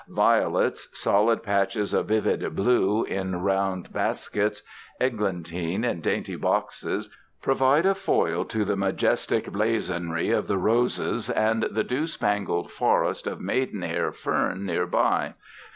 [0.09, 4.63] Violets, solid patches of vivid blue in round baskets,
[4.99, 11.61] eglantine in dainty boxes, provide a foil to the majestic blazonry of the roses and
[11.69, 15.35] the dew spangled forest of maiden hair fern near by.